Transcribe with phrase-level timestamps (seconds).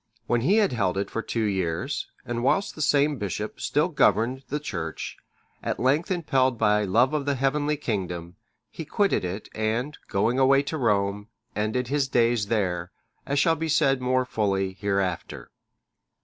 [0.25, 4.41] When he had held it for two years, and whilst the same bishop still governed
[4.49, 5.15] the church,
[5.61, 8.35] at length impelled by love of the heavenly kingdom,
[8.71, 12.91] he quitted it and, going away to Rome, ended his days there,
[13.27, 15.51] as shall be said more fully hereafter.